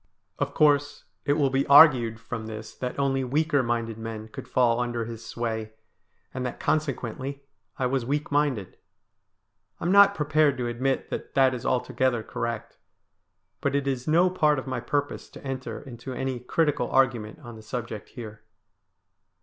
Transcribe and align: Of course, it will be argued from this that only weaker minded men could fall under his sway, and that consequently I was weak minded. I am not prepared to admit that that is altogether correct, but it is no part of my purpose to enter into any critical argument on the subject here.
Of 0.39 0.55
course, 0.55 1.03
it 1.25 1.33
will 1.33 1.51
be 1.51 1.67
argued 1.67 2.19
from 2.19 2.47
this 2.47 2.73
that 2.73 2.97
only 2.97 3.23
weaker 3.23 3.61
minded 3.61 3.99
men 3.99 4.29
could 4.29 4.47
fall 4.47 4.79
under 4.79 5.05
his 5.05 5.23
sway, 5.23 5.73
and 6.33 6.43
that 6.43 6.59
consequently 6.59 7.43
I 7.77 7.85
was 7.85 8.03
weak 8.03 8.31
minded. 8.31 8.77
I 9.79 9.83
am 9.85 9.91
not 9.91 10.15
prepared 10.15 10.57
to 10.57 10.65
admit 10.67 11.11
that 11.11 11.35
that 11.35 11.53
is 11.53 11.67
altogether 11.67 12.23
correct, 12.23 12.79
but 13.61 13.75
it 13.75 13.85
is 13.85 14.07
no 14.07 14.31
part 14.31 14.57
of 14.57 14.65
my 14.65 14.79
purpose 14.79 15.29
to 15.29 15.45
enter 15.45 15.81
into 15.83 16.13
any 16.13 16.39
critical 16.39 16.89
argument 16.89 17.37
on 17.43 17.55
the 17.55 17.61
subject 17.61 18.09
here. 18.09 18.41